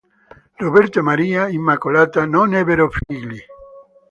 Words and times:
Roberto 0.57 0.97
e 0.97 1.03
Maria 1.03 1.47
Immacolata 1.47 2.25
non 2.25 2.55
ebbero 2.55 2.89
figli. 2.89 3.37